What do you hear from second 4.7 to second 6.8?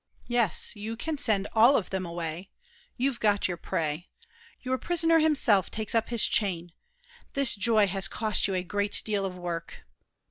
prisoner himself takes up his chain.